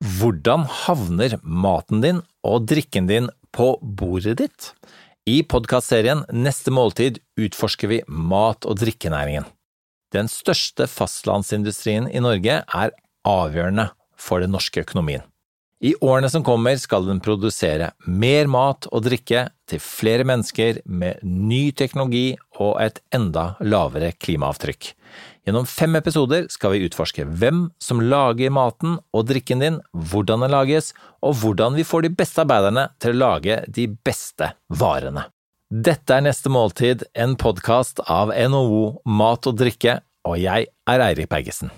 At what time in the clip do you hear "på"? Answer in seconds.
3.52-3.74